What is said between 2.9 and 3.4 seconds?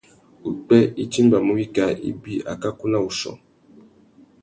na wuchiô.